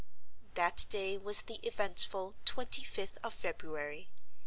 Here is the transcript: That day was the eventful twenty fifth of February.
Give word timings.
That 0.55 0.87
day 0.89 1.15
was 1.19 1.41
the 1.43 1.59
eventful 1.61 2.35
twenty 2.43 2.83
fifth 2.83 3.19
of 3.23 3.35
February. 3.35 4.09